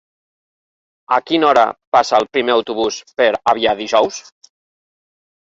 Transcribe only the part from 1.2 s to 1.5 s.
quina